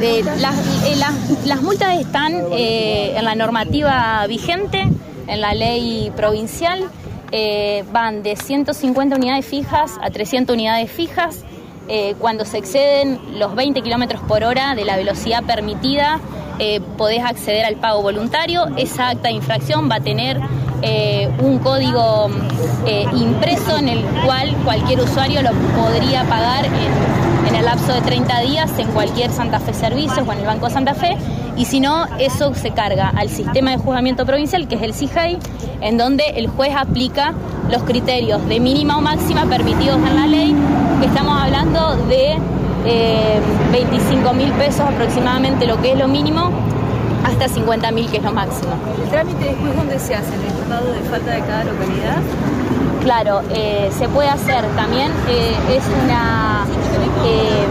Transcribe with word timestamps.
Eh, 0.00 0.22
las, 1.46 1.62
multas 1.62 1.98
están 1.98 2.34
eh, 2.52 3.14
en 3.16 3.24
la 3.24 3.34
normativa 3.34 4.26
vigente, 4.26 4.84
en 5.26 5.40
la 5.40 5.54
ley 5.54 6.12
provincial, 6.14 6.84
eh, 7.32 7.82
van 7.92 8.22
de 8.22 8.36
150 8.36 9.16
unidades 9.16 9.46
fijas 9.46 9.98
a 10.02 10.10
300 10.10 10.54
unidades 10.54 10.90
fijas. 10.90 11.44
Cuando 12.18 12.44
se 12.44 12.58
exceden 12.58 13.20
los 13.38 13.54
20 13.54 13.80
kilómetros 13.80 14.20
por 14.22 14.42
hora 14.42 14.74
de 14.74 14.84
la 14.84 14.96
velocidad 14.96 15.44
permitida, 15.44 16.18
podés 16.98 17.22
acceder 17.22 17.64
al 17.64 17.76
pago 17.76 18.02
voluntario. 18.02 18.66
Esa 18.76 19.10
acta 19.10 19.28
de 19.28 19.34
infracción 19.34 19.88
va 19.88 19.96
a 19.96 20.00
tener 20.00 20.40
eh, 20.88 21.28
un 21.42 21.58
código 21.58 22.28
eh, 22.86 23.06
impreso 23.12 23.76
en 23.76 23.88
el 23.88 24.04
cual 24.24 24.54
cualquier 24.62 25.00
usuario 25.00 25.42
lo 25.42 25.50
podría 25.76 26.22
pagar 26.24 26.64
en, 26.64 27.54
el 27.56 27.64
lapso 27.64 27.92
de 27.92 28.02
30 28.02 28.40
días 28.42 28.70
en 28.78 28.86
cualquier 28.88 29.32
Santa 29.32 29.58
Fe 29.58 29.72
Servicios 29.74 30.28
o 30.28 30.32
en 30.32 30.38
el 30.38 30.46
Banco 30.46 30.70
Santa 30.70 30.94
Fe. 30.94 31.16
Y 31.56 31.64
si 31.64 31.80
no, 31.80 32.06
eso 32.18 32.54
se 32.54 32.70
carga 32.70 33.08
al 33.16 33.30
sistema 33.30 33.72
de 33.72 33.78
juzgamiento 33.78 34.26
provincial, 34.26 34.68
que 34.68 34.76
es 34.76 34.82
el 34.82 34.94
CIJAI, 34.94 35.38
en 35.80 35.98
donde 35.98 36.22
el 36.36 36.46
juez 36.46 36.76
aplica 36.76 37.34
los 37.68 37.82
criterios 37.82 38.46
de 38.46 38.60
mínima 38.60 38.98
o 38.98 39.00
máxima 39.00 39.46
permitidos 39.46 39.96
en 39.96 40.14
la 40.14 40.26
ley, 40.26 40.54
estamos 41.02 41.42
hablando 41.42 41.96
de 42.06 42.36
eh, 42.84 43.40
25 43.72 44.32
mil 44.34 44.52
pesos 44.52 44.82
aproximadamente, 44.82 45.66
lo 45.66 45.80
que 45.82 45.92
es 45.92 45.98
lo 45.98 46.06
mínimo, 46.06 46.50
hasta 47.26 47.48
50 47.48 47.90
mil, 47.90 48.08
que 48.10 48.18
es 48.18 48.22
lo 48.22 48.32
máximo. 48.32 48.72
¿El 49.02 49.10
trámite 49.10 49.44
después 49.44 49.76
dónde 49.76 49.98
se 49.98 50.14
hace? 50.14 50.34
¿En 50.34 50.40
el 50.40 50.46
estado 50.46 50.92
de 50.92 51.00
falta 51.00 51.30
de 51.32 51.40
cada 51.40 51.64
localidad? 51.64 52.18
Claro, 53.02 53.42
eh, 53.50 53.90
se 53.96 54.08
puede 54.08 54.28
hacer 54.28 54.64
también, 54.76 55.10
eh, 55.28 55.54
es 55.76 55.84
una 56.04 56.64
eh, 57.24 57.66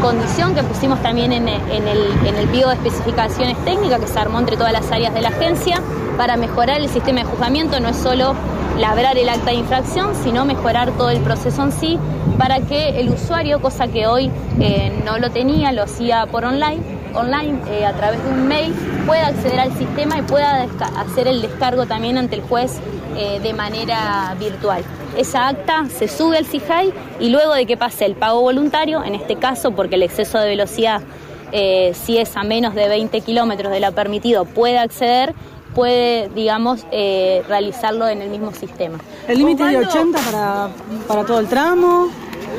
condición 0.00 0.54
que 0.54 0.62
pusimos 0.62 1.00
también 1.02 1.32
en, 1.32 1.48
en 1.48 1.88
el, 1.88 2.10
en 2.26 2.36
el 2.36 2.48
pliego 2.48 2.70
de 2.70 2.76
especificaciones 2.76 3.56
técnicas 3.64 4.00
que 4.00 4.06
se 4.06 4.18
armó 4.18 4.38
entre 4.38 4.56
todas 4.56 4.72
las 4.72 4.90
áreas 4.90 5.12
de 5.12 5.20
la 5.20 5.28
agencia 5.28 5.80
para 6.16 6.36
mejorar 6.36 6.80
el 6.80 6.88
sistema 6.88 7.20
de 7.20 7.24
juzgamiento, 7.24 7.80
no 7.80 7.88
es 7.88 7.96
solo 7.96 8.34
labrar 8.78 9.18
el 9.18 9.28
acta 9.28 9.50
de 9.50 9.56
infracción, 9.56 10.14
sino 10.22 10.44
mejorar 10.44 10.90
todo 10.92 11.10
el 11.10 11.20
proceso 11.20 11.62
en 11.62 11.72
sí 11.72 11.98
para 12.38 12.60
que 12.60 13.00
el 13.00 13.10
usuario, 13.10 13.60
cosa 13.60 13.88
que 13.88 14.06
hoy 14.06 14.30
eh, 14.58 15.02
no 15.04 15.18
lo 15.18 15.30
tenía, 15.30 15.72
lo 15.72 15.82
hacía 15.82 16.26
por 16.26 16.44
online, 16.44 16.80
online 17.14 17.58
eh, 17.68 17.86
a 17.86 17.92
través 17.92 18.22
de 18.22 18.30
un 18.30 18.48
mail, 18.48 18.72
pueda 19.06 19.28
acceder 19.28 19.60
al 19.60 19.76
sistema 19.76 20.18
y 20.18 20.22
pueda 20.22 20.66
hacer 20.96 21.28
el 21.28 21.42
descargo 21.42 21.86
también 21.86 22.18
ante 22.18 22.36
el 22.36 22.42
juez 22.42 22.78
eh, 23.16 23.40
de 23.42 23.52
manera 23.52 24.34
virtual. 24.38 24.82
Esa 25.16 25.48
acta 25.48 25.86
se 25.88 26.06
sube 26.06 26.38
al 26.38 26.46
CIJAI 26.46 26.92
y 27.18 27.30
luego 27.30 27.54
de 27.54 27.66
que 27.66 27.76
pase 27.76 28.06
el 28.06 28.14
pago 28.14 28.40
voluntario, 28.40 29.02
en 29.04 29.14
este 29.14 29.36
caso 29.36 29.72
porque 29.72 29.96
el 29.96 30.04
exceso 30.04 30.38
de 30.38 30.48
velocidad, 30.48 31.02
eh, 31.52 31.92
si 31.94 32.18
es 32.18 32.36
a 32.36 32.44
menos 32.44 32.74
de 32.74 32.88
20 32.88 33.20
kilómetros 33.22 33.72
de 33.72 33.80
lo 33.80 33.92
permitido, 33.92 34.44
puede 34.44 34.78
acceder, 34.78 35.34
puede, 35.74 36.28
digamos, 36.30 36.86
eh, 36.92 37.42
realizarlo 37.48 38.08
en 38.08 38.22
el 38.22 38.30
mismo 38.30 38.52
sistema. 38.52 38.98
¿El 39.26 39.38
límite 39.38 39.64
es 39.64 39.70
de 39.70 39.76
Osvaldo. 39.78 40.18
80 40.18 40.30
para, 40.30 40.68
para 41.08 41.24
todo 41.24 41.40
el 41.40 41.48
tramo? 41.48 42.08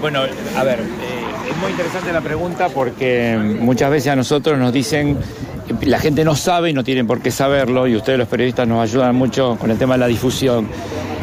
Bueno, 0.00 0.20
a 0.56 0.64
ver, 0.64 0.80
eh, 0.80 1.11
es 1.52 1.58
muy 1.58 1.70
interesante 1.70 2.12
la 2.12 2.20
pregunta 2.20 2.68
porque 2.68 3.36
muchas 3.60 3.90
veces 3.90 4.12
a 4.12 4.16
nosotros 4.16 4.58
nos 4.58 4.72
dicen, 4.72 5.18
la 5.82 5.98
gente 5.98 6.24
no 6.24 6.34
sabe 6.34 6.70
y 6.70 6.72
no 6.72 6.82
tienen 6.82 7.06
por 7.06 7.20
qué 7.20 7.30
saberlo, 7.30 7.86
y 7.86 7.96
ustedes 7.96 8.18
los 8.18 8.28
periodistas 8.28 8.66
nos 8.66 8.82
ayudan 8.82 9.14
mucho 9.14 9.56
con 9.60 9.70
el 9.70 9.78
tema 9.78 9.94
de 9.94 10.00
la 10.00 10.06
difusión. 10.06 10.66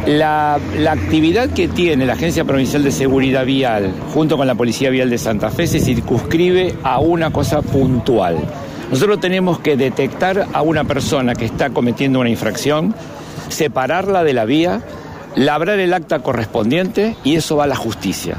La, 0.06 0.60
la 0.78 0.92
actividad 0.94 1.50
que 1.50 1.68
tiene 1.68 2.06
la 2.06 2.14
Agencia 2.14 2.46
Provincial 2.46 2.84
de 2.84 2.92
Seguridad 2.92 3.46
Vial 3.46 3.92
junto 4.14 4.38
con 4.38 4.48
la 4.48 4.56
Policía 4.56 4.90
Vial 4.90 5.10
de 5.10 5.18
Santa 5.18 5.50
Fe 5.50 5.68
se 5.68 5.80
circunscribe 5.80 6.76
a 6.84 7.00
una 7.00 7.32
cosa 7.32 7.62
puntual. 7.62 8.38
Nosotros 8.92 9.20
tenemos 9.20 9.60
que 9.60 9.78
detectar 9.78 10.48
a 10.54 10.62
una 10.62 10.84
persona 10.84 11.36
que 11.36 11.46
está 11.46 11.72
cometiendo 11.72 12.20
una 12.20 12.30
infracción, 12.30 12.96
separarla 13.50 14.24
de 14.24 14.34
la 14.34 14.46
vía, 14.46 14.82
labrar 15.36 15.80
el 15.80 15.94
acta 15.94 16.20
correspondiente 16.20 17.16
y 17.24 17.36
eso 17.36 17.58
va 17.58 17.66
a 17.66 17.68
la 17.68 17.76
justicia. 17.76 18.38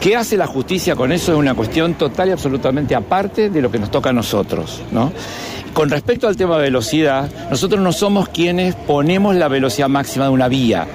¿Qué 0.00 0.14
hace 0.14 0.36
la 0.36 0.46
justicia 0.46 0.94
con 0.94 1.10
eso? 1.12 1.32
Es 1.32 1.38
una 1.38 1.54
cuestión 1.54 1.94
total 1.94 2.28
y 2.28 2.32
absolutamente 2.32 2.94
aparte 2.94 3.50
de 3.50 3.60
lo 3.60 3.70
que 3.70 3.78
nos 3.78 3.90
toca 3.90 4.10
a 4.10 4.12
nosotros, 4.12 4.82
¿no? 4.92 5.12
Con 5.72 5.90
respecto 5.90 6.28
al 6.28 6.36
tema 6.36 6.56
de 6.56 6.62
velocidad, 6.62 7.28
nosotros 7.50 7.80
no 7.80 7.92
somos 7.92 8.28
quienes 8.28 8.74
ponemos 8.74 9.34
la 9.34 9.48
velocidad 9.48 9.88
máxima 9.88 10.26
de 10.26 10.30
una 10.30 10.48
vía, 10.48 10.86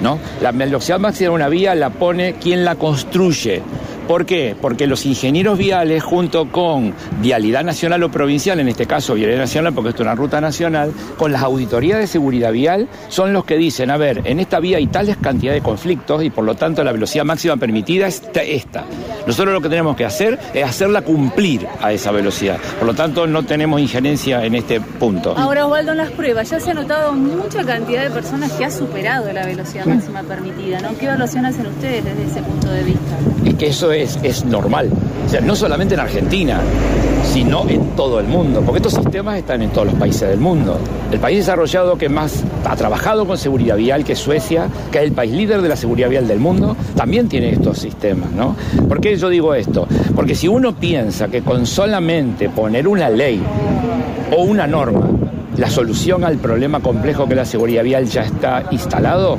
¿no? 0.00 0.18
La 0.40 0.52
velocidad 0.52 0.98
máxima 1.00 1.30
de 1.30 1.34
una 1.34 1.48
vía 1.48 1.74
la 1.74 1.90
pone 1.90 2.34
quien 2.34 2.64
la 2.64 2.76
construye. 2.76 3.62
¿Por 4.10 4.26
qué? 4.26 4.56
Porque 4.60 4.88
los 4.88 5.06
ingenieros 5.06 5.56
viales, 5.56 6.02
junto 6.02 6.50
con 6.50 6.92
Vialidad 7.22 7.62
Nacional 7.62 8.02
o 8.02 8.10
Provincial, 8.10 8.58
en 8.58 8.66
este 8.66 8.84
caso 8.84 9.14
Vialidad 9.14 9.38
Nacional, 9.38 9.72
porque 9.72 9.90
esto 9.90 10.02
es 10.02 10.06
una 10.08 10.16
ruta 10.16 10.40
nacional, 10.40 10.92
con 11.16 11.30
las 11.30 11.42
auditorías 11.44 11.96
de 12.00 12.08
seguridad 12.08 12.50
vial, 12.50 12.88
son 13.08 13.32
los 13.32 13.44
que 13.44 13.56
dicen, 13.56 13.88
a 13.88 13.96
ver, 13.98 14.22
en 14.24 14.40
esta 14.40 14.58
vía 14.58 14.78
hay 14.78 14.88
tales 14.88 15.16
cantidad 15.16 15.52
de 15.52 15.60
conflictos 15.60 16.24
y 16.24 16.30
por 16.30 16.42
lo 16.44 16.56
tanto 16.56 16.82
la 16.82 16.90
velocidad 16.90 17.24
máxima 17.24 17.56
permitida 17.56 18.08
es 18.08 18.20
ta- 18.32 18.42
esta. 18.42 18.82
Nosotros 19.26 19.52
lo 19.52 19.60
que 19.60 19.68
tenemos 19.68 19.96
que 19.96 20.04
hacer 20.04 20.38
es 20.54 20.64
hacerla 20.64 21.02
cumplir 21.02 21.66
a 21.80 21.92
esa 21.92 22.10
velocidad. 22.10 22.58
Por 22.78 22.86
lo 22.86 22.94
tanto, 22.94 23.26
no 23.26 23.42
tenemos 23.42 23.80
injerencia 23.80 24.44
en 24.44 24.54
este 24.54 24.80
punto. 24.80 25.34
Ahora, 25.36 25.66
Osvaldo, 25.66 25.92
en 25.92 25.98
las 25.98 26.10
pruebas 26.10 26.50
ya 26.50 26.60
se 26.60 26.70
ha 26.70 26.74
notado 26.74 27.12
mucha 27.12 27.64
cantidad 27.64 28.02
de 28.02 28.10
personas 28.10 28.52
que 28.52 28.64
ha 28.64 28.70
superado 28.70 29.32
la 29.32 29.46
velocidad 29.46 29.86
máxima 29.86 30.22
permitida, 30.22 30.80
¿no? 30.80 30.96
¿Qué 30.98 31.06
evaluación 31.06 31.44
hacen 31.46 31.66
ustedes 31.66 32.04
desde 32.04 32.24
ese 32.24 32.42
punto 32.42 32.68
de 32.68 32.82
vista? 32.82 33.18
Es 33.44 33.54
que 33.54 33.66
eso 33.68 33.92
es, 33.92 34.18
es 34.22 34.44
normal. 34.44 34.90
O 35.30 35.32
sea, 35.32 35.40
no 35.42 35.54
solamente 35.54 35.94
en 35.94 36.00
Argentina, 36.00 36.60
sino 37.22 37.64
en 37.68 37.90
todo 37.90 38.18
el 38.18 38.26
mundo, 38.26 38.62
porque 38.66 38.78
estos 38.78 38.94
sistemas 38.94 39.38
están 39.38 39.62
en 39.62 39.70
todos 39.70 39.86
los 39.86 39.94
países 39.94 40.28
del 40.28 40.40
mundo. 40.40 40.76
El 41.12 41.20
país 41.20 41.38
desarrollado 41.38 41.96
que 41.96 42.08
más 42.08 42.42
ha 42.64 42.74
trabajado 42.74 43.24
con 43.28 43.38
seguridad 43.38 43.76
vial, 43.76 44.02
que 44.02 44.14
es 44.14 44.18
Suecia, 44.18 44.66
que 44.90 44.98
es 44.98 45.04
el 45.04 45.12
país 45.12 45.30
líder 45.30 45.62
de 45.62 45.68
la 45.68 45.76
seguridad 45.76 46.08
vial 46.08 46.26
del 46.26 46.40
mundo, 46.40 46.76
también 46.96 47.28
tiene 47.28 47.50
estos 47.50 47.78
sistemas, 47.78 48.32
¿no? 48.32 48.56
¿Por 48.88 49.00
qué 49.00 49.16
yo 49.16 49.28
digo 49.28 49.54
esto? 49.54 49.86
Porque 50.16 50.34
si 50.34 50.48
uno 50.48 50.74
piensa 50.74 51.28
que 51.28 51.42
con 51.42 51.64
solamente 51.64 52.48
poner 52.48 52.88
una 52.88 53.08
ley 53.08 53.40
o 54.36 54.42
una 54.42 54.66
norma, 54.66 55.10
la 55.58 55.70
solución 55.70 56.24
al 56.24 56.38
problema 56.38 56.80
complejo 56.80 57.28
que 57.28 57.36
la 57.36 57.44
seguridad 57.44 57.84
vial 57.84 58.06
ya 58.06 58.22
está 58.22 58.64
instalado, 58.72 59.38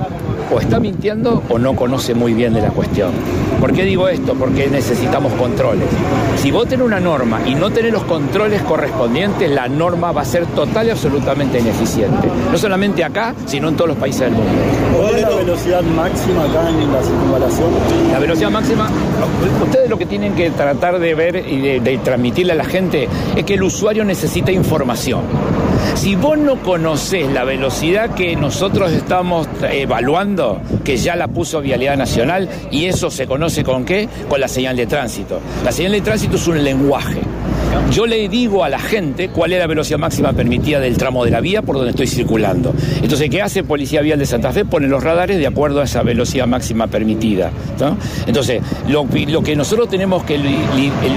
o 0.51 0.59
está 0.59 0.79
mintiendo 0.79 1.41
o 1.50 1.57
no 1.57 1.75
conoce 1.75 2.13
muy 2.13 2.34
bien 2.34 2.53
de 2.53 2.62
la 2.62 2.69
cuestión. 2.69 3.12
¿Por 3.59 3.73
qué 3.73 3.84
digo 3.84 4.07
esto? 4.07 4.34
Porque 4.34 4.67
necesitamos 4.67 5.31
controles. 5.34 5.88
Si 6.38 6.51
vos 6.51 6.67
tenés 6.67 6.85
una 6.85 7.00
norma 7.00 7.41
y 7.45 7.56
no 7.56 7.69
tenés 7.69 7.94
los 7.94 8.03
controles 8.03 8.61
correspondientes, 8.63 9.50
la 9.50 9.67
norma 9.67 10.11
va 10.11 10.22
a 10.22 10.25
ser 10.25 10.45
total 10.47 10.88
y 10.88 10.90
absolutamente 10.90 11.59
ineficiente. 11.59 12.28
No 12.51 12.57
solamente 12.57 13.03
acá, 13.03 13.34
sino 13.45 13.69
en 13.69 13.75
todos 13.75 13.90
los 13.90 13.97
países 13.97 14.22
del 14.22 14.31
mundo. 14.31 14.51
¿Cuál 14.97 15.16
es 15.16 15.22
la 15.22 15.29
velocidad 15.29 15.81
máxima 15.84 16.44
acá 16.44 16.69
en 16.69 16.91
la 16.91 17.01
circunvalación? 17.01 17.69
La 18.11 18.19
velocidad 18.19 18.50
máxima, 18.50 18.90
ustedes 19.63 19.90
lo 19.90 19.97
que 19.97 20.06
tienen 20.06 20.34
que 20.34 20.50
tratar 20.51 21.00
de 21.00 21.16
ver 21.16 21.45
y 21.47 21.61
de, 21.61 21.79
de 21.79 21.97
transmitirle 22.00 22.53
a 22.53 22.56
la 22.56 22.66
gente 22.66 23.07
es 23.35 23.44
que 23.45 23.53
el 23.53 23.63
usuario 23.63 24.03
necesita 24.03 24.51
información. 24.51 25.22
Si 25.96 26.16
vos 26.16 26.38
no 26.38 26.58
conocés 26.58 27.31
la 27.31 27.44
velocidad 27.44 28.16
que 28.16 28.36
nosotros 28.36 28.92
estamos 28.92 29.47
evaluando, 29.62 30.62
que 30.84 30.97
ya 30.97 31.16
la 31.16 31.28
puso 31.28 31.62
Vialidad 31.62 31.97
Nacional, 31.97 32.50
y 32.72 32.86
eso 32.86 33.09
se 33.09 33.28
conoce 33.28 33.64
con 33.64 33.86
qué? 33.86 34.08
Con 34.30 34.40
la 34.40 34.47
señal 34.47 34.75
de 34.75 34.86
tránsito. 34.86 35.40
La 35.64 35.72
señal 35.72 35.94
de 35.94 36.02
tránsito 36.02 36.36
es 36.36 36.47
un 36.47 36.64
lenguaje. 36.64 37.22
Yo 37.92 38.06
le 38.06 38.28
digo 38.30 38.64
a 38.64 38.69
la 38.69 38.80
gente 38.80 39.30
cuál 39.30 39.53
es 39.53 39.59
la 39.59 39.68
velocidad 39.68 39.97
máxima 39.97 40.34
permitida 40.34 40.80
del 40.80 40.97
tramo 40.97 41.25
de 41.25 41.31
la 41.31 41.41
vía 41.41 41.62
por 41.62 41.75
donde 41.75 41.91
estoy 41.91 42.08
circulando. 42.08 42.74
Entonces, 43.02 43.30
¿qué 43.30 43.41
hace 43.41 43.64
Policía 43.64 44.02
Vial 44.02 44.20
de 44.20 44.25
Santa 44.25 44.52
Fe? 44.52 44.66
Pone 44.66 44.88
los 44.88 45.03
radares 45.03 45.38
de 45.38 45.47
acuerdo 45.47 45.81
a 45.81 45.84
esa 45.86 46.02
velocidad 46.03 46.47
máxima 46.47 46.88
permitida. 46.88 47.52
¿no? 47.80 47.97
Entonces, 48.28 48.62
lo, 48.88 49.08
lo 49.28 49.41
que 49.41 49.56
nosotros 49.56 49.90
tenemos 49.90 50.24
que 50.24 50.38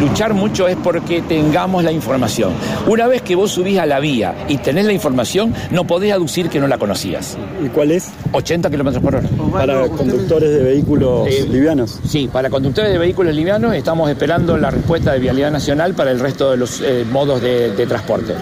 luchar 0.00 0.34
mucho 0.34 0.66
es 0.68 0.76
porque 0.76 1.22
tengamos 1.22 1.84
la 1.84 1.92
información. 1.92 2.52
Una 2.86 3.06
vez 3.06 3.22
que 3.22 3.34
vos 3.36 3.52
subís 3.52 3.78
a 3.78 3.86
la 3.86 4.00
vía 4.00 4.34
y 4.48 4.58
tenés 4.58 4.84
la 4.84 4.92
información, 4.92 5.54
no 5.70 5.84
podés 5.84 6.12
aducir 6.12 6.48
que 6.48 6.60
no 6.60 6.66
la 6.66 6.78
conocías. 6.78 7.36
¿Y 7.64 7.68
cuál 7.68 7.92
es? 7.92 8.10
80 8.32 8.70
kilómetros 8.70 9.02
por 9.02 9.16
hora. 9.16 9.28
Para 9.54 9.88
conductores 9.88 10.50
de 10.50 10.64
vehículos 10.64 11.28
Eh, 11.28 11.46
livianos. 11.48 12.00
Sí, 12.06 12.28
para 12.30 12.50
conductores 12.50 12.92
de 12.92 12.98
vehículos 12.98 13.34
livianos 13.34 13.72
estamos 13.74 14.10
esperando 14.10 14.56
la 14.58 14.70
respuesta 14.70 15.12
de 15.12 15.20
Vialidad 15.20 15.52
Nacional 15.52 15.94
para 15.94 16.10
el 16.10 16.18
resto 16.18 16.50
de 16.50 16.56
los 16.56 16.80
eh, 16.80 17.04
modos 17.10 17.40
de- 17.40 17.70
de 17.72 17.86
transporte. 17.86 18.34